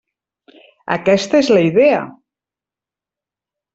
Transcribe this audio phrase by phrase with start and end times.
[0.95, 2.01] Aquesta és la idea.